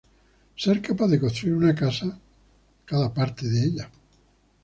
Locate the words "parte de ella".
3.13-3.87